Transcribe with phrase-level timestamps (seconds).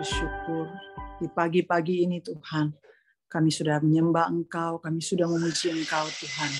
[0.00, 0.64] bersyukur
[1.20, 2.72] di pagi-pagi ini Tuhan.
[3.28, 6.52] Kami sudah menyembah Engkau, kami sudah memuji Engkau Tuhan.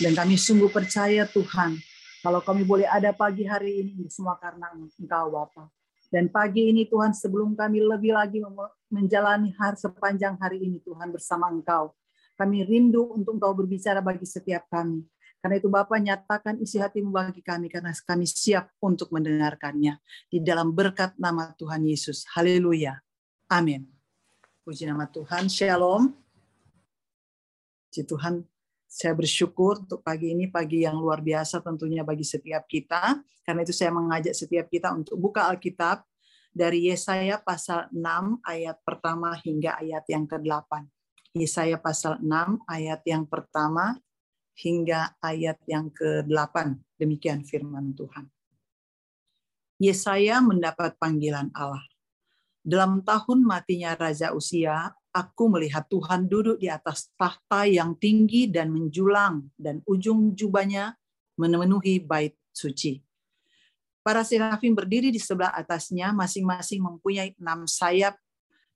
[0.00, 1.76] Dan kami sungguh percaya Tuhan,
[2.24, 5.68] kalau kami boleh ada pagi hari ini, semua karena Engkau Bapa.
[6.08, 8.40] Dan pagi ini Tuhan, sebelum kami lebih lagi
[8.88, 11.92] menjalani hari sepanjang hari ini Tuhan bersama Engkau,
[12.40, 15.04] kami rindu untuk Engkau berbicara bagi setiap kami.
[15.38, 20.02] Karena itu Bapak nyatakan isi hatimu bagi kami karena kami siap untuk mendengarkannya.
[20.26, 22.26] Di dalam berkat nama Tuhan Yesus.
[22.34, 22.98] Haleluya.
[23.46, 23.86] Amin.
[24.66, 25.46] Puji nama Tuhan.
[25.46, 26.10] Shalom.
[27.86, 28.42] Puji Tuhan,
[28.90, 33.22] saya bersyukur untuk pagi ini, pagi yang luar biasa tentunya bagi setiap kita.
[33.46, 36.02] Karena itu saya mengajak setiap kita untuk buka Alkitab
[36.50, 40.82] dari Yesaya pasal 6 ayat pertama hingga ayat yang ke-8.
[41.38, 43.94] Yesaya pasal 6 ayat yang pertama
[44.58, 46.74] hingga ayat yang ke-8.
[46.98, 48.26] Demikian firman Tuhan.
[49.78, 51.86] Yesaya mendapat panggilan Allah.
[52.66, 58.74] Dalam tahun matinya Raja Usia, aku melihat Tuhan duduk di atas tahta yang tinggi dan
[58.74, 60.98] menjulang, dan ujung jubahnya
[61.38, 62.98] memenuhi bait suci.
[64.02, 68.18] Para serafim berdiri di sebelah atasnya, masing-masing mempunyai enam sayap.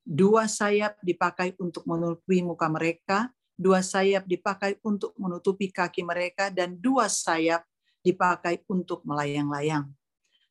[0.02, 6.77] Dua sayap dipakai untuk menutupi muka mereka, dua sayap dipakai untuk menutupi kaki mereka, dan
[6.77, 7.62] dua sayap
[8.03, 9.86] dipakai untuk melayang-layang.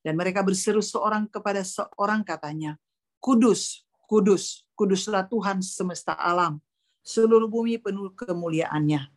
[0.01, 2.79] Dan mereka berseru seorang kepada seorang katanya,
[3.21, 6.57] Kudus, kudus, kuduslah Tuhan semesta alam,
[7.05, 9.13] seluruh bumi penuh kemuliaannya.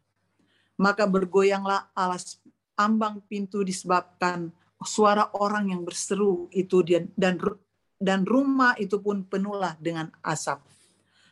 [0.76, 2.36] Maka bergoyanglah alas
[2.76, 4.52] ambang pintu disebabkan
[4.84, 6.84] suara orang yang berseru itu
[7.16, 7.40] dan
[7.96, 10.60] dan rumah itu pun penuhlah dengan asap.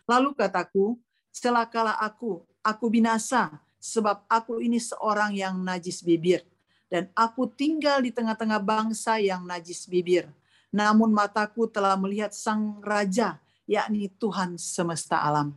[0.08, 0.96] Lalu kataku,
[1.32, 3.50] celakalah aku, aku binasa,
[3.82, 6.46] sebab aku ini seorang yang najis bibir,
[6.86, 10.30] dan aku tinggal di tengah-tengah bangsa yang najis bibir.
[10.72, 15.52] Namun mataku telah melihat sang raja, yakni Tuhan semesta alam.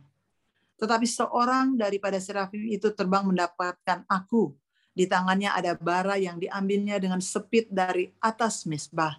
[0.76, 4.52] Tetapi seorang daripada serafim itu terbang mendapatkan aku.
[4.92, 9.16] Di tangannya ada bara yang diambilnya dengan sepit dari atas mesbah.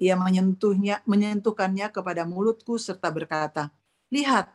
[0.00, 3.68] Ia menyentuhnya, menyentuhkannya kepada mulutku serta berkata,
[4.12, 4.52] Lihat,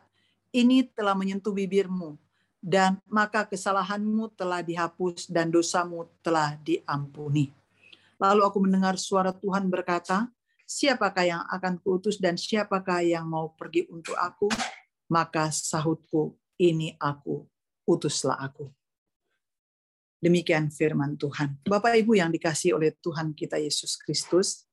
[0.50, 2.18] ini telah menyentuh bibirmu
[2.60, 7.54] dan maka kesalahanmu telah dihapus dan dosamu telah diampuni.
[8.20, 10.28] Lalu aku mendengar suara Tuhan berkata,
[10.68, 14.52] siapakah yang akan kuutus dan siapakah yang mau pergi untuk aku?
[15.08, 17.48] Maka sahutku, ini aku,
[17.88, 18.68] utuslah aku.
[20.20, 21.56] Demikian firman Tuhan.
[21.64, 24.68] Bapak Ibu yang dikasih oleh Tuhan kita Yesus Kristus,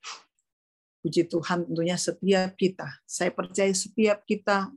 [1.00, 4.68] puji Tuhan tentunya setiap kita, saya percaya setiap kita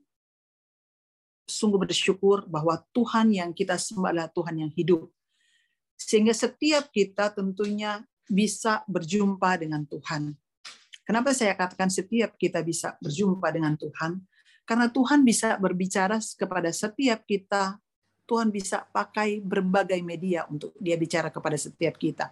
[1.51, 5.11] sungguh bersyukur bahwa Tuhan yang kita sembah adalah Tuhan yang hidup.
[5.99, 10.39] Sehingga setiap kita tentunya bisa berjumpa dengan Tuhan.
[11.03, 14.23] Kenapa saya katakan setiap kita bisa berjumpa dengan Tuhan?
[14.63, 17.83] Karena Tuhan bisa berbicara kepada setiap kita.
[18.31, 22.31] Tuhan bisa pakai berbagai media untuk dia bicara kepada setiap kita.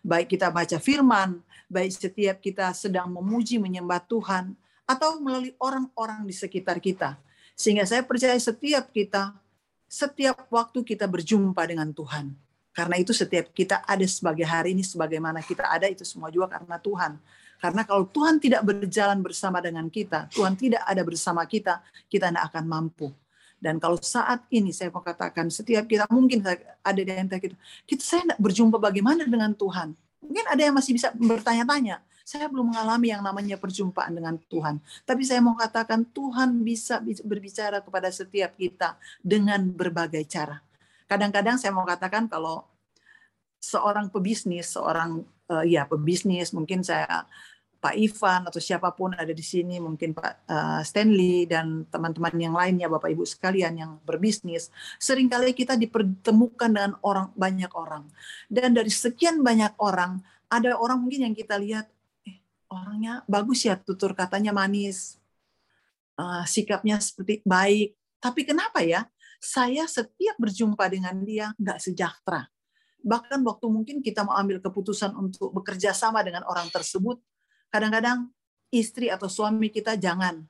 [0.00, 4.56] Baik kita baca firman, baik setiap kita sedang memuji menyembah Tuhan,
[4.88, 7.20] atau melalui orang-orang di sekitar kita
[7.56, 9.32] sehingga saya percaya setiap kita,
[9.88, 12.36] setiap waktu kita berjumpa dengan Tuhan.
[12.76, 16.76] Karena itu setiap kita ada sebagai hari ini, sebagaimana kita ada itu semua juga karena
[16.76, 17.16] Tuhan.
[17.56, 21.80] Karena kalau Tuhan tidak berjalan bersama dengan kita, Tuhan tidak ada bersama kita,
[22.12, 23.08] kita tidak akan mampu.
[23.56, 26.44] Dan kalau saat ini saya mau katakan, setiap kita mungkin
[26.84, 27.56] ada di antara kita,
[27.88, 29.96] kita saya tidak berjumpa bagaimana dengan Tuhan.
[30.20, 34.82] Mungkin ada yang masih bisa bertanya-tanya, saya belum mengalami yang namanya perjumpaan dengan Tuhan.
[35.06, 40.58] Tapi saya mau katakan Tuhan bisa berbicara kepada setiap kita dengan berbagai cara.
[41.06, 42.66] Kadang-kadang saya mau katakan kalau
[43.62, 47.30] seorang pebisnis, seorang uh, ya pebisnis, mungkin saya
[47.78, 52.58] Pak Ivan atau siapa pun ada di sini, mungkin Pak uh, Stanley dan teman-teman yang
[52.58, 58.02] lainnya, Bapak Ibu sekalian yang berbisnis, sering kali kita dipertemukan dengan orang banyak orang.
[58.50, 60.18] Dan dari sekian banyak orang,
[60.50, 61.86] ada orang mungkin yang kita lihat,
[62.76, 65.16] orangnya bagus ya tutur katanya manis.
[66.16, 67.92] Uh, sikapnya seperti baik.
[68.20, 69.04] Tapi kenapa ya?
[69.36, 72.48] Saya setiap berjumpa dengan dia nggak sejahtera.
[73.04, 77.20] Bahkan waktu mungkin kita mau ambil keputusan untuk bekerja sama dengan orang tersebut
[77.68, 78.32] kadang-kadang
[78.72, 80.42] istri atau suami kita jangan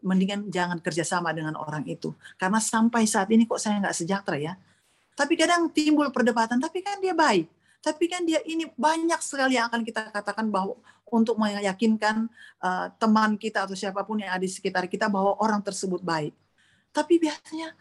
[0.00, 2.16] mendingan jangan kerjasama dengan orang itu.
[2.40, 4.52] Karena sampai saat ini kok saya nggak sejahtera ya.
[5.12, 7.50] Tapi kadang timbul perdebatan tapi kan dia baik.
[7.80, 10.76] Tapi kan dia ini banyak sekali yang akan kita katakan bahwa
[11.12, 12.30] untuk meyakinkan
[12.62, 16.34] uh, teman kita atau siapa pun yang ada di sekitar kita bahwa orang tersebut baik.
[16.90, 17.74] Tapi biasanya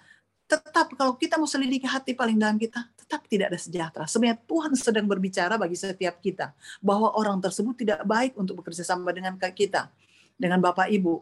[0.50, 4.06] tetap kalau kita mau selidiki hati paling dalam kita, tetap tidak ada sejahtera.
[4.10, 9.14] Sebenarnya Tuhan sedang berbicara bagi setiap kita bahwa orang tersebut tidak baik untuk bekerja sama
[9.14, 9.94] dengan kita,
[10.38, 11.22] dengan Bapak Ibu.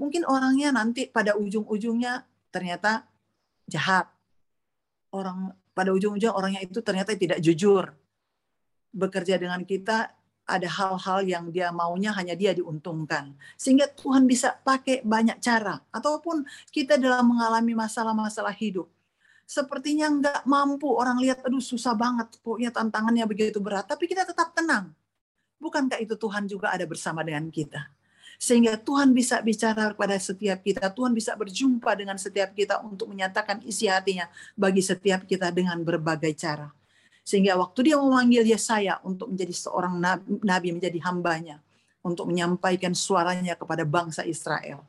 [0.00, 3.04] Mungkin orangnya nanti pada ujung-ujungnya ternyata
[3.68, 4.08] jahat.
[5.12, 7.92] Orang pada ujung-ujungnya orangnya itu ternyata tidak jujur.
[8.92, 10.16] Bekerja dengan kita
[10.52, 13.32] ada hal-hal yang dia maunya hanya dia diuntungkan.
[13.56, 15.80] Sehingga Tuhan bisa pakai banyak cara.
[15.88, 18.86] Ataupun kita dalam mengalami masalah-masalah hidup.
[19.48, 23.88] Sepertinya nggak mampu, orang lihat, aduh susah banget, pokoknya tantangannya begitu berat.
[23.88, 24.92] Tapi kita tetap tenang.
[25.56, 27.88] Bukankah itu Tuhan juga ada bersama dengan kita?
[28.42, 30.90] Sehingga Tuhan bisa bicara kepada setiap kita.
[30.90, 34.26] Tuhan bisa berjumpa dengan setiap kita untuk menyatakan isi hatinya
[34.58, 36.81] bagi setiap kita dengan berbagai cara.
[37.22, 39.94] Sehingga waktu dia memanggil Yesaya untuk menjadi seorang
[40.42, 41.62] nabi, menjadi hambanya,
[42.02, 44.82] untuk menyampaikan suaranya kepada bangsa Israel.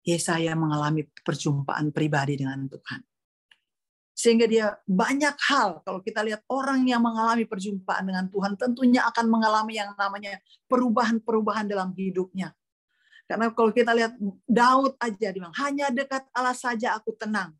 [0.00, 3.04] Yesaya mengalami perjumpaan pribadi dengan Tuhan.
[4.16, 9.28] Sehingga dia banyak hal, kalau kita lihat orang yang mengalami perjumpaan dengan Tuhan, tentunya akan
[9.28, 12.52] mengalami yang namanya perubahan-perubahan dalam hidupnya.
[13.24, 17.56] Karena kalau kita lihat Daud aja, dia hanya dekat Allah saja aku tenang.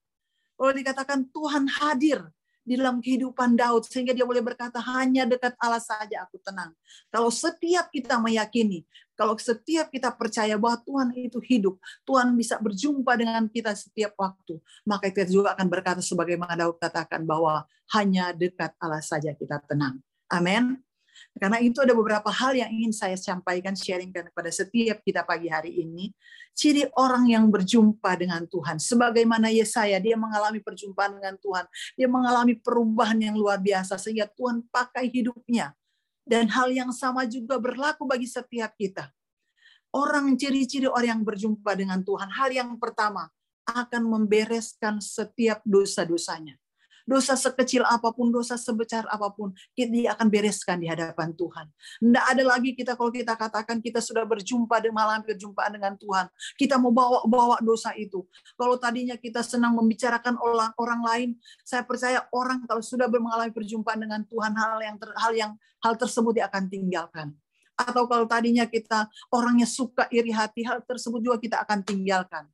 [0.58, 2.28] Kalau dikatakan Tuhan hadir,
[2.70, 6.70] di dalam kehidupan Daud sehingga dia boleh berkata hanya dekat Allah saja aku tenang.
[7.10, 8.86] Kalau setiap kita meyakini,
[9.18, 14.62] kalau setiap kita percaya bahwa Tuhan itu hidup, Tuhan bisa berjumpa dengan kita setiap waktu,
[14.86, 19.98] maka kita juga akan berkata sebagaimana Daud katakan bahwa hanya dekat Allah saja kita tenang.
[20.30, 20.78] Amin.
[21.36, 25.82] Karena itu ada beberapa hal yang ingin saya sampaikan, sharingkan kepada setiap kita pagi hari
[25.82, 26.12] ini.
[26.52, 28.76] Ciri orang yang berjumpa dengan Tuhan.
[28.76, 31.64] Sebagaimana Yesaya, dia mengalami perjumpaan dengan Tuhan.
[31.96, 33.96] Dia mengalami perubahan yang luar biasa.
[33.96, 35.72] Sehingga Tuhan pakai hidupnya.
[36.24, 39.08] Dan hal yang sama juga berlaku bagi setiap kita.
[39.90, 42.30] Orang ciri-ciri orang yang berjumpa dengan Tuhan.
[42.30, 43.26] Hal yang pertama,
[43.66, 46.58] akan membereskan setiap dosa-dosanya
[47.08, 51.66] dosa sekecil apa pun, dosa sebesar apa pun, dia akan bereskan di hadapan Tuhan.
[52.00, 56.26] Tidak ada lagi kita kalau kita katakan kita sudah berjumpa di malam perjumpaan dengan Tuhan,
[56.56, 58.24] kita mau bawa-bawa dosa itu.
[58.56, 61.28] Kalau tadinya kita senang membicarakan orang orang lain,
[61.62, 65.52] saya percaya orang kalau sudah mengalami perjumpaan dengan Tuhan, hal yang ter, hal yang
[65.84, 67.32] hal tersebut dia akan tinggalkan.
[67.80, 72.44] Atau kalau tadinya kita orangnya suka iri hati, hal tersebut juga kita akan tinggalkan.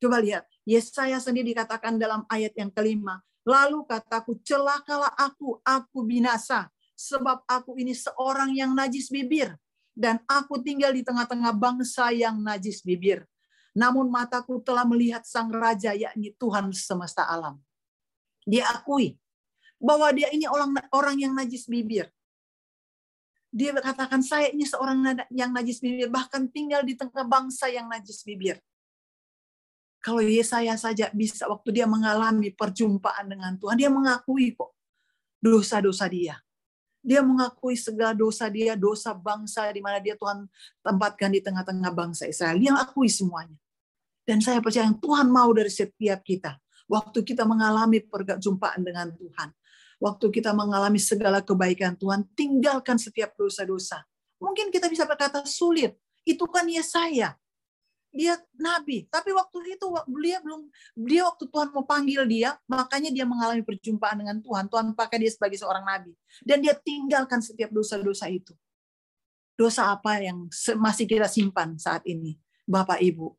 [0.00, 6.66] Coba lihat, Yesaya sendiri dikatakan dalam ayat yang kelima, Lalu kataku, celakalah aku, aku binasa,
[6.98, 9.54] sebab aku ini seorang yang najis bibir,
[9.94, 13.22] dan aku tinggal di tengah-tengah bangsa yang najis bibir.
[13.76, 17.62] Namun mataku telah melihat sang raja, yakni Tuhan semesta alam.
[18.42, 19.14] Dia akui
[19.76, 22.10] bahwa dia ini orang orang yang najis bibir.
[23.54, 28.26] Dia katakan saya ini seorang yang najis bibir, bahkan tinggal di tengah bangsa yang najis
[28.26, 28.58] bibir.
[30.06, 34.70] Kalau Yesaya saja bisa waktu dia mengalami perjumpaan dengan Tuhan, dia mengakui kok
[35.42, 36.38] dosa-dosa dia.
[37.02, 40.46] Dia mengakui segala dosa dia, dosa bangsa di mana dia Tuhan
[40.86, 42.54] tempatkan di tengah-tengah bangsa Israel.
[42.54, 43.58] Dia akui semuanya.
[44.22, 46.54] Dan saya percaya yang Tuhan mau dari setiap kita.
[46.86, 49.50] Waktu kita mengalami perjumpaan dengan Tuhan.
[49.98, 54.06] Waktu kita mengalami segala kebaikan Tuhan, tinggalkan setiap dosa-dosa.
[54.38, 55.98] Mungkin kita bisa berkata sulit.
[56.22, 57.34] Itu kan Yesaya
[58.16, 59.04] dia nabi.
[59.12, 59.86] Tapi waktu itu
[60.24, 60.66] dia belum
[61.04, 64.66] dia waktu Tuhan mau panggil dia, makanya dia mengalami perjumpaan dengan Tuhan.
[64.72, 68.56] Tuhan pakai dia sebagai seorang nabi dan dia tinggalkan setiap dosa-dosa itu.
[69.56, 70.48] Dosa apa yang
[70.80, 73.36] masih kita simpan saat ini, Bapak Ibu?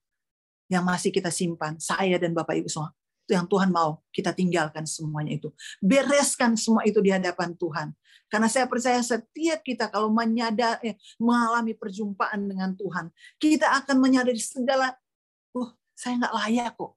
[0.70, 2.94] Yang masih kita simpan, saya dan Bapak Ibu semua
[3.28, 5.52] yang Tuhan mau kita tinggalkan semuanya itu.
[5.84, 7.92] Bereskan semua itu di hadapan Tuhan.
[8.28, 13.08] Karena saya percaya setiap kita kalau menyadar eh, mengalami perjumpaan dengan Tuhan
[13.40, 14.92] kita akan menyadari segala
[15.56, 16.92] oh saya nggak layak kok.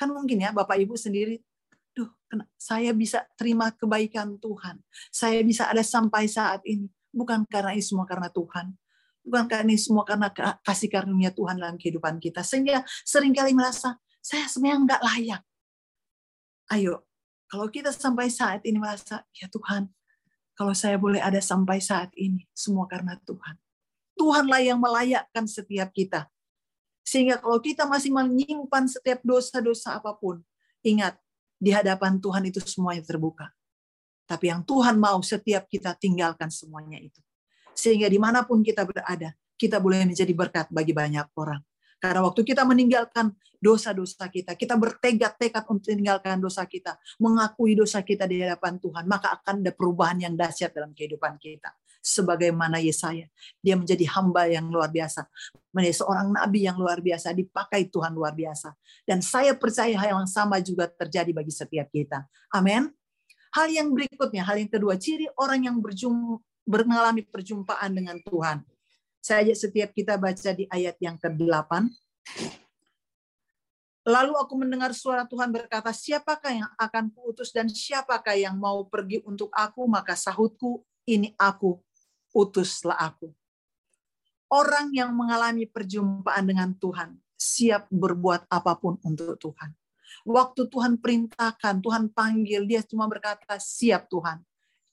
[0.00, 1.44] Kan mungkin ya Bapak Ibu sendiri
[1.92, 2.08] duh
[2.56, 4.80] saya bisa terima kebaikan Tuhan.
[5.12, 6.88] Saya bisa ada sampai saat ini.
[7.12, 8.72] Bukan karena ini semua karena Tuhan.
[9.20, 10.32] Bukan karena ini semua karena
[10.64, 12.40] kasih karunia Tuhan dalam kehidupan kita.
[12.40, 15.42] Sehingga sering kali merasa saya sebenarnya nggak layak
[16.72, 17.04] Ayo,
[17.52, 19.92] kalau kita sampai saat ini merasa, ya Tuhan,
[20.56, 23.60] kalau saya boleh ada sampai saat ini, semua karena Tuhan.
[24.16, 26.32] Tuhanlah yang melayakkan setiap kita.
[27.04, 30.40] Sehingga kalau kita masih menyimpan setiap dosa-dosa apa pun,
[30.80, 31.20] ingat,
[31.60, 33.52] di hadapan Tuhan itu semuanya terbuka.
[34.24, 37.20] Tapi yang Tuhan mau setiap kita tinggalkan semuanya itu.
[37.76, 41.60] Sehingga di mana pun kita berada, kita boleh menjadi berkat bagi banyak orang.
[42.02, 43.30] Karena waktu kita meninggalkan
[43.62, 49.38] dosa-dosa kita, kita bertekad-tekad untuk meninggalkan dosa kita, mengakui dosa kita di hadapan Tuhan, maka
[49.38, 51.70] akan ada perubahan yang dahsyat dalam kehidupan kita.
[52.02, 53.30] Sebagaimana Yesaya,
[53.62, 55.30] dia menjadi hamba yang luar biasa,
[55.70, 58.74] menjadi seorang nabi yang luar biasa, dipakai Tuhan luar biasa.
[59.06, 62.26] Dan saya percaya hal yang sama juga terjadi bagi setiap kita.
[62.50, 62.90] Amin.
[63.54, 68.66] Hal yang berikutnya, hal yang kedua, ciri orang yang berjum, mengalami perjumpaan dengan Tuhan.
[69.22, 71.70] Saya ajak setiap kita baca di ayat yang ke-8
[74.02, 79.22] Lalu aku mendengar suara Tuhan berkata, siapakah yang akan kuutus dan siapakah yang mau pergi
[79.22, 79.86] untuk aku?
[79.86, 81.78] Maka sahutku, ini aku,
[82.34, 83.30] utuslah aku.
[84.50, 89.70] Orang yang mengalami perjumpaan dengan Tuhan, siap berbuat apa pun untuk Tuhan.
[90.26, 94.42] Waktu Tuhan perintahkan, Tuhan panggil, dia cuma berkata, siap Tuhan.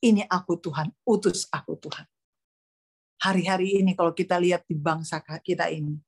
[0.05, 2.05] Ini aku Tuhan, utus aku Tuhan.
[3.20, 6.00] Hari-hari ini kalau kita lihat di bangsa kita ini,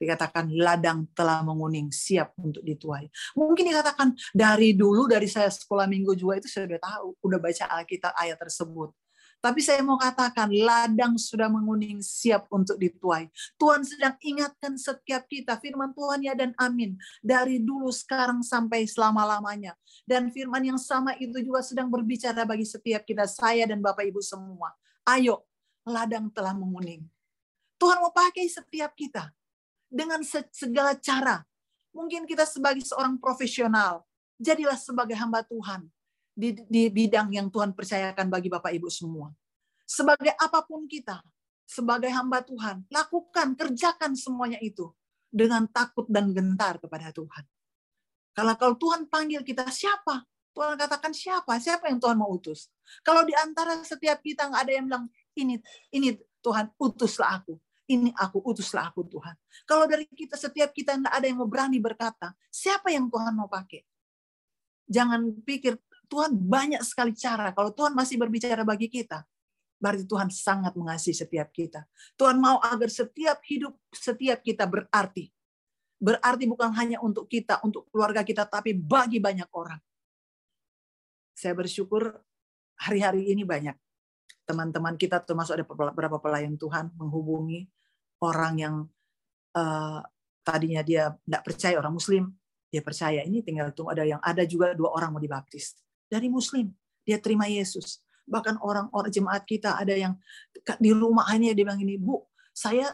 [0.00, 3.08] dikatakan ladang telah menguning siap untuk dituai.
[3.36, 8.16] Mungkin dikatakan dari dulu dari saya sekolah minggu juga itu sudah tahu, udah baca Alkitab
[8.16, 8.92] ayat tersebut.
[9.40, 13.24] Tapi saya mau katakan ladang sudah menguning siap untuk dituai.
[13.56, 17.00] Tuhan sedang ingatkan setiap kita firman Tuhan ya dan amin.
[17.24, 19.72] Dari dulu sekarang sampai selama-lamanya.
[20.04, 24.20] Dan firman yang sama itu juga sedang berbicara bagi setiap kita, saya dan Bapak Ibu
[24.20, 24.76] semua.
[25.08, 25.48] Ayo,
[25.90, 27.04] ladang telah menguning.
[27.80, 29.32] Tuhan mau pakai setiap kita
[29.90, 30.22] dengan
[30.54, 31.42] segala cara.
[31.90, 34.06] Mungkin kita sebagai seorang profesional,
[34.38, 35.90] jadilah sebagai hamba Tuhan
[36.30, 39.34] di, di bidang yang Tuhan percayakan bagi Bapak Ibu semua.
[39.84, 41.18] Sebagai apa pun kita,
[41.66, 44.94] sebagai hamba Tuhan, lakukan, kerjakan semuanya itu
[45.30, 47.44] dengan takut dan gentar kepada Tuhan.
[48.34, 50.22] Kalau kalau Tuhan panggil kita siapa?
[50.54, 51.58] Tuhan katakan siapa?
[51.62, 52.70] Siapa yang Tuhan mau utus?
[53.06, 55.06] Kalau di antara setiap kita nggak ada yang bilang
[55.40, 55.54] ini
[55.92, 57.56] ini Tuhan utuslah aku
[57.90, 59.34] ini aku utuslah aku Tuhan.
[59.66, 63.50] Kalau dari kita setiap kita nggak ada yang mau berani berkata, siapa yang Tuhan mau
[63.50, 63.82] pakai?
[64.86, 65.74] Jangan pikir
[66.06, 67.50] Tuhan banyak sekali cara.
[67.50, 69.26] Kalau Tuhan masih berbicara bagi kita,
[69.82, 71.82] berarti Tuhan sangat mengasihi setiap kita.
[72.14, 75.26] Tuhan mau agar setiap hidup setiap kita berarti.
[76.00, 79.82] Berarti bukan hanya untuk kita, untuk keluarga kita, tapi bagi banyak orang.
[81.36, 82.22] Saya bersyukur
[82.80, 83.76] hari-hari ini banyak
[84.44, 87.68] teman-teman kita termasuk ada beberapa pelayan Tuhan menghubungi
[88.20, 88.74] orang yang
[89.56, 90.00] uh,
[90.42, 92.24] tadinya dia tidak percaya orang Muslim,
[92.68, 95.78] dia percaya ini tinggal tunggu ada yang ada juga dua orang mau dibaptis
[96.10, 96.74] dari Muslim,
[97.06, 98.02] dia terima Yesus.
[98.26, 100.14] Bahkan orang-orang jemaat kita ada yang
[100.78, 102.90] di rumah hanya dia bilang ini, Bu, saya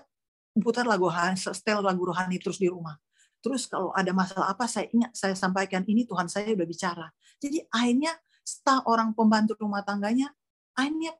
[0.57, 2.97] putar lagu setel lagu rohani terus di rumah.
[3.45, 7.07] Terus kalau ada masalah apa saya ingat saya sampaikan ini Tuhan saya udah bicara.
[7.41, 10.33] Jadi akhirnya setelah orang pembantu rumah tangganya
[10.73, 11.12] akhirnya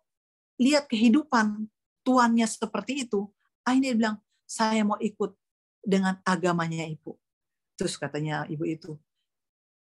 [0.57, 1.69] lihat kehidupan
[2.07, 3.29] tuannya seperti itu,
[3.67, 5.35] akhirnya dia bilang, saya mau ikut
[5.83, 7.19] dengan agamanya ibu.
[7.75, 8.95] Terus katanya ibu itu,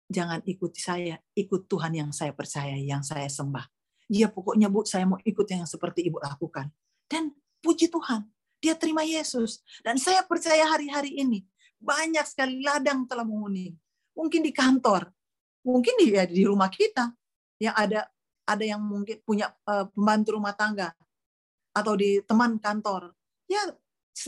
[0.08, 3.66] jangan ikuti saya, ikut Tuhan yang saya percaya, yang saya sembah.
[4.08, 6.70] Ya pokoknya bu, saya mau ikut yang seperti ibu lakukan.
[7.10, 7.34] Dan
[7.66, 8.30] puji Tuhan,
[8.62, 9.66] dia terima Yesus.
[9.82, 11.44] Dan saya percaya hari-hari ini,
[11.82, 13.76] banyak sekali ladang telah menguning.
[14.14, 15.10] Mungkin di kantor,
[15.66, 17.10] mungkin di, ya, di rumah kita,
[17.58, 18.06] yang ada
[18.44, 20.92] ada yang mungkin punya uh, pembantu rumah tangga
[21.74, 23.16] atau di teman kantor
[23.50, 23.72] ya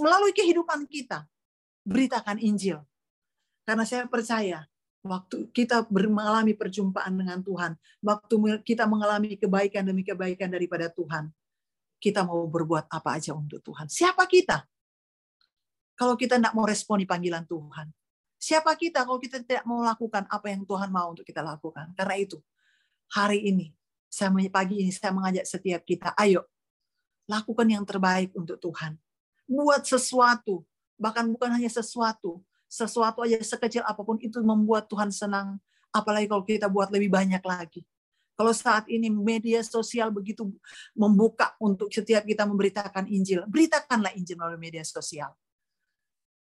[0.01, 1.27] melalui kehidupan kita
[1.86, 2.81] beritakan Injil.
[3.65, 4.65] Karena saya percaya
[5.05, 11.29] waktu kita mengalami perjumpaan dengan Tuhan, waktu kita mengalami kebaikan demi kebaikan daripada Tuhan,
[12.01, 13.89] kita mau berbuat apa aja untuk Tuhan.
[13.89, 14.65] Siapa kita?
[15.95, 17.88] Kalau kita tidak mau responi panggilan Tuhan.
[18.36, 21.95] Siapa kita kalau kita tidak mau lakukan apa yang Tuhan mau untuk kita lakukan?
[21.98, 22.38] Karena itu,
[23.10, 23.72] hari ini,
[24.09, 26.45] saya pagi ini saya mengajak setiap kita, ayo
[27.25, 28.97] lakukan yang terbaik untuk Tuhan.
[29.45, 30.65] Buat sesuatu,
[30.97, 35.62] bahkan bukan hanya sesuatu, sesuatu aja sekecil apa pun itu membuat Tuhan senang.
[35.93, 37.85] Apalagi kalau kita buat lebih banyak lagi.
[38.35, 40.43] Kalau saat ini media sosial begitu
[40.91, 45.31] membuka untuk setiap kita memberitakan Injil, beritakanlah Injil melalui media sosial.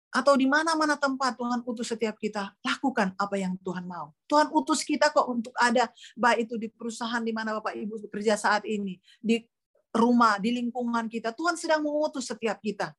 [0.08, 4.16] Atau di mana-mana tempat Tuhan utus setiap kita, lakukan apa yang Tuhan mau.
[4.26, 8.40] Tuhan utus kita kok untuk ada, baik itu di perusahaan di mana Bapak Ibu bekerja
[8.40, 9.44] saat ini, di
[9.92, 11.36] rumah, di lingkungan kita.
[11.36, 12.96] Tuhan sedang mengutus setiap kita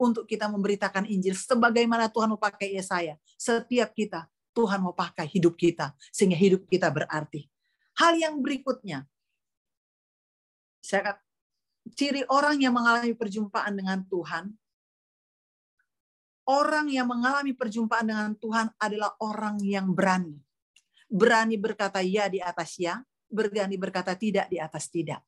[0.00, 3.14] untuk kita memberitakan Injil sebagaimana Tuhan mau pakai Yesaya.
[3.38, 7.48] Setiap kita Tuhan mau pakai hidup kita sehingga hidup kita berarti.
[7.96, 9.04] Hal yang berikutnya,
[10.80, 11.16] saya
[11.92, 14.52] ciri orang yang mengalami perjumpaan dengan Tuhan,
[16.48, 20.38] orang yang mengalami perjumpaan dengan Tuhan adalah orang yang berani.
[21.06, 25.20] Berani berkata ya di atas ya, berani berkata tidak di atas tidak.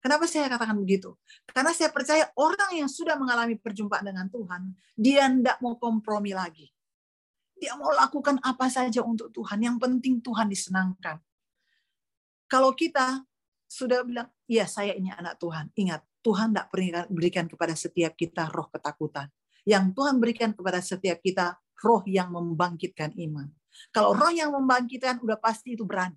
[0.00, 1.18] Kenapa saya katakan begitu?
[1.50, 6.70] Karena saya percaya orang yang sudah mengalami perjumpaan dengan Tuhan, dia tidak mau kompromi lagi.
[7.56, 9.58] Dia mau lakukan apa saja untuk Tuhan.
[9.64, 11.18] Yang penting Tuhan disenangkan.
[12.46, 13.26] Kalau kita
[13.66, 15.74] sudah bilang, ya saya ini anak Tuhan.
[15.74, 16.68] Ingat, Tuhan tidak
[17.10, 19.26] berikan kepada setiap kita roh ketakutan.
[19.66, 23.50] Yang Tuhan berikan kepada setiap kita roh yang membangkitkan iman.
[23.90, 26.16] Kalau roh yang membangkitkan, udah pasti itu berani.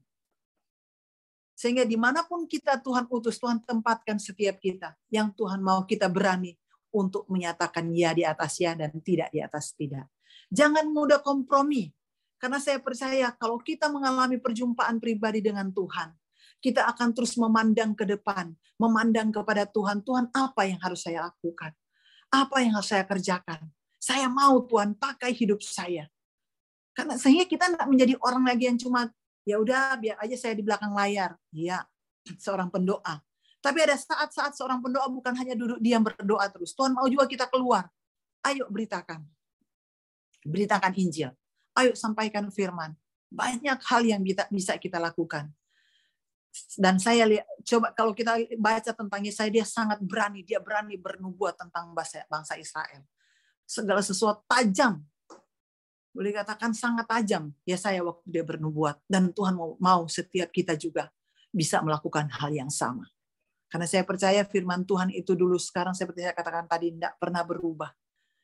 [1.60, 4.96] Sehingga di mana pun kita Tuhan utus, Tuhan tempatkan setiap kita.
[5.12, 6.56] Yang Tuhan mau kita berani
[6.96, 10.08] untuk menyatakan ya di atas ya dan tidak di atas tidak.
[10.48, 11.92] Jangan mudah kompromi.
[12.40, 16.16] Karena saya percaya kalau kita mengalami perjumpaan pribadi dengan Tuhan,
[16.64, 20.00] kita akan terus memandang ke depan, memandang kepada Tuhan.
[20.08, 21.76] Tuhan, apa yang harus saya lakukan?
[22.30, 23.70] Apa yang harus saya kerjakan?
[23.98, 26.08] Saya mau Tuhan pakai hidup saya.
[26.94, 29.10] Karena sehingga kita tidak menjadi orang lagi yang cuma
[29.44, 31.36] ya udah biar aja saya di belakang layar.
[31.50, 31.84] Iya,
[32.38, 33.22] seorang pendoa.
[33.60, 36.72] Tapi ada saat-saat seorang pendoa bukan hanya duduk diam berdoa terus.
[36.72, 37.92] Tuhan mau juga kita keluar.
[38.48, 39.26] Ayo beritakan.
[40.48, 41.36] Beritakan Injil.
[41.76, 42.96] Ayo sampaikan firman.
[43.28, 45.52] Banyak hal yang bisa kita lakukan.
[46.76, 50.42] Dan saya lihat, coba kalau kita baca tentang Yesaya, dia sangat berani.
[50.42, 53.06] Dia berani bernubuat tentang bangsa Israel.
[53.70, 55.02] Segala sesuatu tajam.
[56.10, 58.98] Boleh katakan sangat tajam ya saya waktu dia bernubuat.
[59.06, 61.14] Dan Tuhan mau, mau setiap kita juga
[61.54, 63.06] bisa melakukan hal yang sama.
[63.70, 67.94] Karena saya percaya firman Tuhan itu dulu sekarang seperti saya katakan tadi tidak pernah berubah.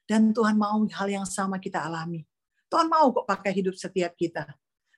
[0.06, 2.22] Dan Tuhan mau hal yang sama kita alami.
[2.70, 4.46] Tuhan mau kok pakai hidup setiap kita.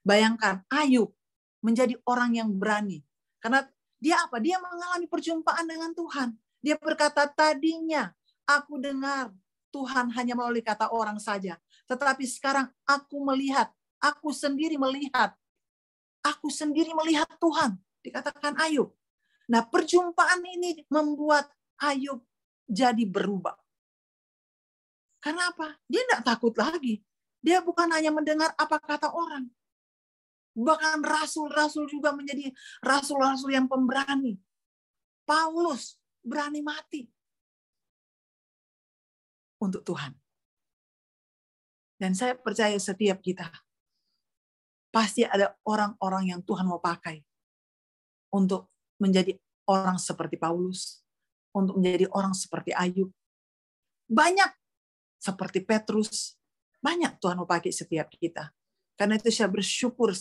[0.04, 1.17] Bayangkan Ayub
[1.62, 3.02] menjadi orang yang berani.
[3.42, 3.66] Karena
[3.98, 4.38] dia apa?
[4.38, 6.38] Dia mengalami perjumpaan dengan Tuhan.
[6.62, 8.14] Dia berkata tadinya
[8.46, 9.34] aku dengar
[9.74, 11.60] Tuhan hanya melalui kata orang saja.
[11.86, 13.70] Tetapi sekarang aku melihat,
[14.02, 15.36] aku sendiri melihat.
[16.26, 17.78] Aku sendiri melihat Tuhan.
[18.04, 18.92] Dikatakan Ayub.
[19.48, 21.48] Nah, perjumpaan ini membuat
[21.80, 22.24] Ayub
[22.68, 23.56] jadi berubah.
[25.24, 25.80] Karena apa?
[25.88, 27.00] Dia tidak takut lagi.
[27.40, 29.48] Dia bukan hanya mendengar apa kata orang.
[30.58, 32.50] Bahkan rasul-rasul juga menjadi
[32.82, 34.42] rasul-rasul yang pemberani.
[35.22, 37.06] Paulus berani mati
[39.62, 40.18] untuk Tuhan.
[41.98, 43.50] Dan saya percaya setiap kita
[44.90, 47.22] pasti ada orang-orang yang Tuhan mau pakai
[48.34, 49.38] untuk menjadi
[49.70, 51.06] orang seperti Paulus,
[51.54, 53.14] untuk menjadi orang seperti Ayub.
[54.08, 54.52] Banyak
[55.22, 56.38] seperti Petrus,
[56.80, 58.54] banyak Tuhan mau pakai setiap kita.
[58.98, 60.14] Karena itu saya bersyukur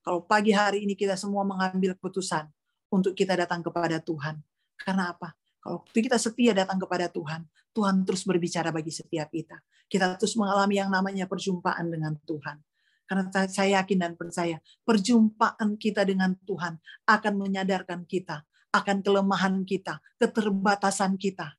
[0.00, 2.48] kalau pagi hari ini kita semua mengambil keputusan
[2.90, 4.40] untuk kita datang kepada Tuhan.
[4.80, 5.36] Karena apa?
[5.60, 7.44] Kalau kita setia datang kepada Tuhan,
[7.76, 9.60] Tuhan terus berbicara bagi setiap kita.
[9.86, 12.56] Kita terus mengalami yang namanya perjumpaan dengan Tuhan.
[13.04, 19.98] Karena saya yakin dan percaya, perjumpaan kita dengan Tuhan akan menyadarkan kita akan kelemahan kita,
[20.16, 21.58] keterbatasan kita.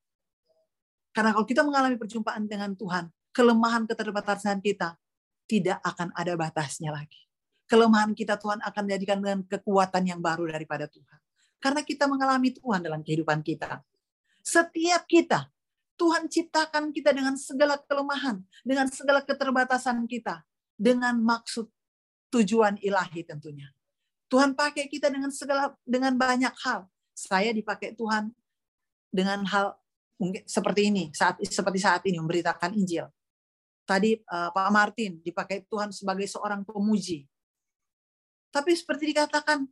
[1.11, 4.95] Karena kalau kita mengalami perjumpaan dengan Tuhan, kelemahan keterbatasan kita
[5.43, 7.19] tidak akan ada batasnya lagi.
[7.71, 11.19] Kelemahan kita Tuhan akan menjadikan dengan kekuatan yang baru daripada Tuhan.
[11.63, 13.79] Karena kita mengalami Tuhan dalam kehidupan kita.
[14.43, 15.47] Setiap kita,
[15.95, 20.43] Tuhan ciptakan kita dengan segala kelemahan, dengan segala keterbatasan kita
[20.75, 21.71] dengan maksud
[22.33, 23.71] tujuan ilahi tentunya.
[24.27, 26.91] Tuhan pakai kita dengan segala dengan banyak hal.
[27.15, 28.35] Saya dipakai Tuhan
[29.13, 29.79] dengan hal
[30.19, 33.07] mungkin seperti ini, saat seperti saat ini memberitakan Injil.
[33.87, 37.30] Tadi uh, Pak Martin dipakai Tuhan sebagai seorang pemuji.
[38.51, 39.63] Tapi seperti dikatakan,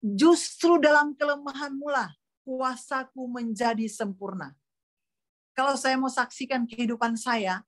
[0.00, 2.14] justru dalam kelemahan mula
[2.46, 4.54] kuasaku menjadi sempurna.
[5.50, 7.66] Kalau saya mau saksikan kehidupan saya,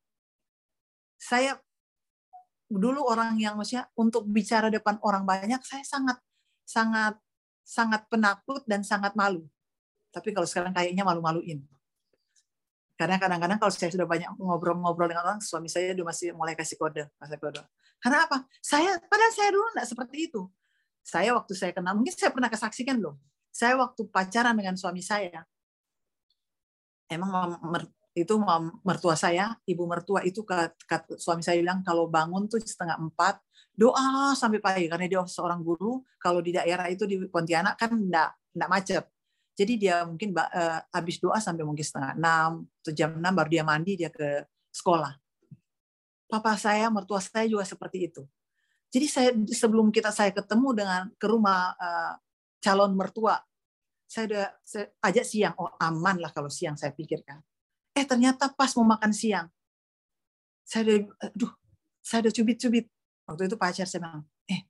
[1.19, 1.59] saya
[2.71, 6.21] dulu orang yang maksudnya untuk bicara depan orang banyak saya sangat
[6.69, 7.17] sangat
[7.65, 9.43] sangat penakut dan sangat malu.
[10.13, 11.65] Tapi kalau sekarang kayaknya malu-maluin.
[12.99, 16.75] Karena kadang-kadang kalau saya sudah banyak ngobrol-ngobrol dengan orang, suami saya udah masih mulai kasih
[16.75, 17.63] kode, kasih kode.
[17.99, 18.47] Karena apa?
[18.63, 20.43] Saya, padahal saya dulu enggak seperti itu.
[21.03, 23.17] Saya waktu saya kenal, mungkin saya pernah kesaksikan loh.
[23.49, 25.43] Saya waktu pacaran dengan suami saya,
[27.09, 27.57] emang
[28.13, 28.35] itu
[28.83, 30.43] mertua saya, ibu mertua itu
[31.17, 33.41] suami saya bilang kalau bangun tuh setengah empat
[33.79, 36.03] doa sampai pagi karena dia seorang guru.
[36.19, 39.05] Kalau di daerah itu di Pontianak kan enggak enggak macet.
[39.59, 43.65] Jadi dia mungkin uh, habis doa sampai mungkin setengah enam atau jam enam baru dia
[43.67, 45.15] mandi dia ke sekolah.
[46.29, 48.23] Papa saya, mertua saya juga seperti itu.
[48.89, 52.15] Jadi saya sebelum kita saya ketemu dengan ke rumah uh,
[52.61, 53.41] calon mertua,
[54.09, 55.55] saya udah saya ajak siang.
[55.57, 57.41] Oh aman lah kalau siang saya pikirkan
[57.99, 59.51] Eh ternyata pas mau makan siang,
[60.63, 61.53] saya udah, aduh,
[61.99, 62.87] saya udah cubit-cubit.
[63.27, 64.63] Waktu itu pacar saya bilang, eh,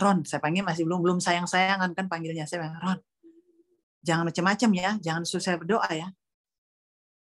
[0.00, 2.48] Ron, saya panggil masih belum belum sayang-sayangan kan panggilnya.
[2.48, 2.98] Saya bilang, Ron,
[4.00, 6.08] jangan macam-macam ya, jangan susah berdoa ya.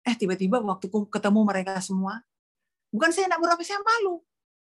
[0.08, 2.24] Eh tiba-tiba waktu ketemu mereka semua,
[2.92, 4.20] bukan saya tidak berdoa, saya malu.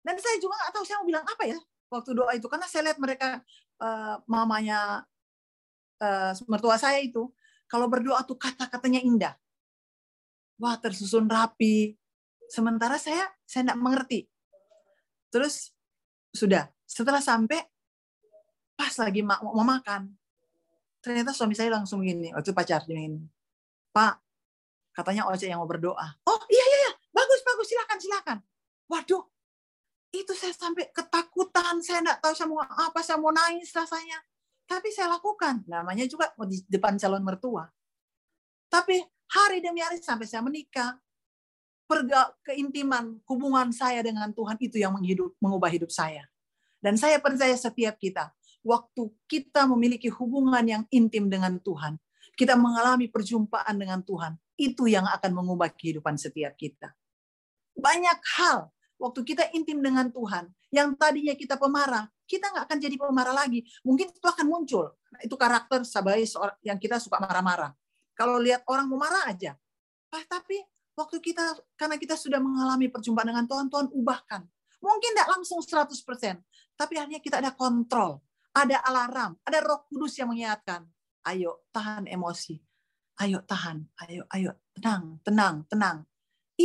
[0.05, 1.57] Dan saya juga nggak tahu saya mau bilang apa ya
[1.91, 3.43] waktu doa itu, karena saya lihat mereka
[3.84, 5.03] uh, mamanya
[5.99, 7.27] uh, mertua saya itu,
[7.67, 9.36] kalau berdoa tuh kata-katanya indah
[10.62, 11.97] wah tersusun rapi.
[12.45, 14.29] Sementara saya saya tidak mengerti.
[15.34, 15.73] Terus
[16.31, 17.60] sudah setelah sampai
[18.77, 20.13] pas lagi mau, mau makan,
[21.01, 23.23] ternyata suami saya langsung gini, waktu pacar ini,
[23.93, 24.19] Pak,
[24.91, 26.19] Katanya Oce yang mau berdoa.
[26.27, 26.61] Oh iya
[27.62, 28.38] bagus silakan silakan.
[28.89, 29.24] Waduh,
[30.17, 34.17] itu saya sampai ketakutan, saya enggak tahu saya mau apa, saya mau nangis rasanya.
[34.65, 37.69] Tapi saya lakukan, namanya juga di depan calon mertua.
[38.65, 38.97] Tapi
[39.30, 40.97] hari demi hari sampai saya menikah,
[41.86, 46.26] perga keintiman hubungan saya dengan Tuhan itu yang menghidup, mengubah hidup saya.
[46.82, 48.34] Dan saya percaya setiap kita,
[48.65, 52.02] waktu kita memiliki hubungan yang intim dengan Tuhan,
[52.34, 56.95] kita mengalami perjumpaan dengan Tuhan, itu yang akan mengubah kehidupan setiap kita.
[57.75, 62.95] Banyak hal waktu kita intim dengan Tuhan, yang tadinya kita pemarah, kita nggak akan jadi
[62.95, 63.65] pemarah lagi.
[63.81, 64.93] Mungkin itu akan muncul.
[65.12, 67.73] Nah, itu karakter seorang yang kita suka marah-marah.
[68.13, 69.57] Kalau lihat orang mau marah aja.
[70.13, 70.62] Ah, tapi
[70.93, 74.41] waktu kita, karena kita sudah mengalami perjumpaan dengan Tuhan, Tuhan ubahkan.
[74.81, 76.41] Mungkin tidak langsung 100%,
[76.77, 78.21] tapi hanya kita ada kontrol,
[78.53, 80.86] ada alarm, ada roh kudus yang mengingatkan.
[81.21, 82.57] Ayo, tahan emosi.
[83.21, 83.86] Ayo, tahan.
[84.07, 86.11] Ayo, ayo, tenang, tenang, tenang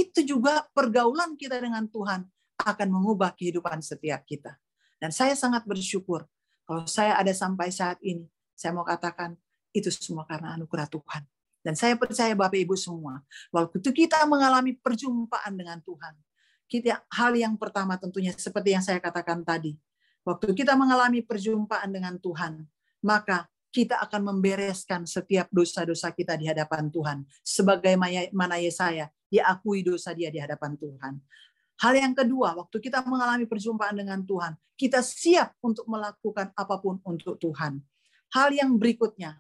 [0.05, 2.27] itu juga pergaulan kita dengan Tuhan
[2.61, 4.57] akan mengubah kehidupan setiap kita.
[5.01, 6.25] Dan saya sangat bersyukur
[6.67, 9.39] kalau saya ada sampai saat ini, saya mau katakan
[9.71, 11.23] itu semua karena anugerah Tuhan.
[11.63, 16.15] Dan saya percaya Bapak Ibu semua, waktu kita mengalami perjumpaan dengan Tuhan,
[16.67, 19.79] kita hal yang pertama tentunya seperti yang saya katakan tadi,
[20.27, 22.67] waktu kita mengalami perjumpaan dengan Tuhan,
[23.03, 27.29] maka kita akan membereskan setiap dosa-dosa kita di hadapan Tuhan.
[27.45, 31.15] Sebagaimana Yesaya diakui dosa dia di hadapan Tuhan.
[31.77, 36.97] Hal yang kedua, waktu kita mengalami perjumpaan dengan Tuhan, kita siap untuk melakukan apa pun
[37.05, 37.85] untuk Tuhan.
[38.33, 39.37] Hal yang berikutnya,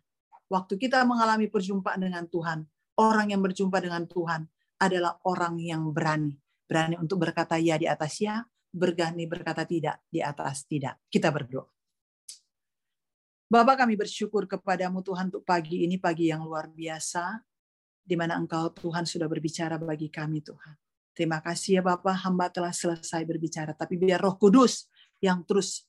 [0.52, 2.68] waktu kita mengalami perjumpaan dengan Tuhan,
[3.00, 4.44] orang yang berjumpa dengan Tuhan
[4.76, 6.36] adalah orang yang berani.
[6.68, 11.00] Berani untuk berkata ya di atas ya, berani berkata tidak di atas tidak.
[11.08, 11.64] Kita berdoa.
[13.46, 17.38] Bapak kami bersyukur kepadamu Tuhan untuk pagi ini, pagi yang luar biasa
[18.06, 20.78] di mana Engkau Tuhan sudah berbicara bagi kami Tuhan.
[21.10, 24.86] Terima kasih ya Bapak, hamba telah selesai berbicara, tapi biar Roh Kudus
[25.18, 25.82] yang terus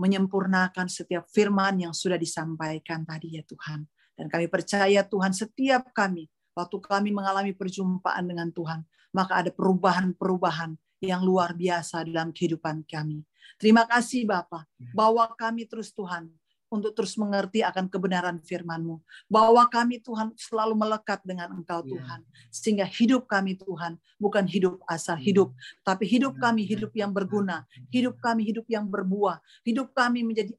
[0.00, 3.84] menyempurnakan setiap firman yang sudah disampaikan tadi ya Tuhan.
[4.14, 10.78] Dan kami percaya Tuhan setiap kami, waktu kami mengalami perjumpaan dengan Tuhan, maka ada perubahan-perubahan
[11.02, 13.26] yang luar biasa dalam kehidupan kami.
[13.58, 16.30] Terima kasih Bapak, bawa kami terus Tuhan
[16.72, 18.98] untuk terus mengerti akan kebenaran firman-Mu.
[19.30, 21.90] Bahwa kami Tuhan selalu melekat dengan Engkau iya.
[21.96, 22.20] Tuhan.
[22.50, 25.30] Sehingga hidup kami Tuhan bukan hidup asal iya.
[25.32, 25.54] hidup,
[25.86, 30.52] tapi hidup kami hidup yang berguna, hidup kami hidup yang berbuah, hidup kami menjadi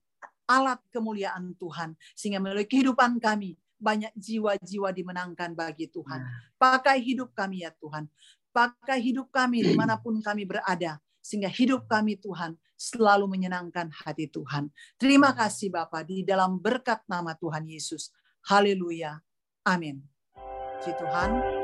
[0.46, 1.98] alat kemuliaan Tuhan.
[2.14, 6.24] Sehingga melalui kehidupan kami banyak jiwa-jiwa dimenangkan bagi Tuhan.
[6.24, 6.32] Iya.
[6.56, 8.08] Pakai hidup kami ya Tuhan.
[8.56, 10.96] Pakai hidup kami di mana pun kami berada.
[11.26, 14.70] Sehingga hidup kami Tuhan selalu menyenangkan hati Tuhan.
[15.02, 18.14] Terima kasih Bapak di dalam berkat nama Tuhan Yesus.
[18.46, 19.18] Haleluya.
[19.66, 20.06] Amin.
[20.86, 21.55] Si Tuhan.